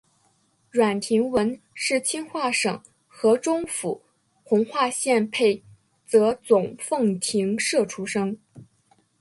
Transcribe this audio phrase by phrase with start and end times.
[0.71, 4.01] 阮廷闻是清化省河中府
[4.43, 5.63] 弘化县沛
[6.07, 8.35] 泽总凤亭社出生。